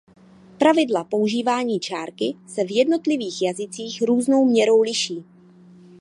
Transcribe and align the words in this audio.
Pravidla 0.57 1.03
používání 1.03 1.79
čárky 1.79 2.33
se 2.47 2.63
v 2.63 2.75
jednotlivých 2.75 3.41
jazycích 3.41 4.01
různou 4.01 4.45
měrou 4.45 4.81
liší. 4.81 5.23